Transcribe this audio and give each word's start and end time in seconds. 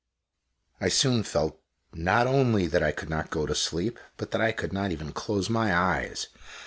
I 0.79 0.89
soon 0.89 1.21
felt 1.21 1.61
not 1.93 2.25
only 2.25 2.65
that 2.65 2.81
I 2.81 2.91
could 2.91 3.07
not 3.11 3.29
go 3.29 3.45
to 3.45 3.53
sleep, 3.53 3.99
but 4.17 4.31
that 4.31 4.41
I 4.41 4.51
could 4.51 4.73
not 4.73 4.91
even 4.91 5.11
close 5.11 5.47
my 5.47 5.71
eyes. 5.71 6.25